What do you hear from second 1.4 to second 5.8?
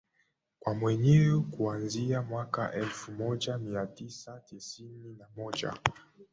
kuanzia mwaka elfumoja miatisa tisini na moja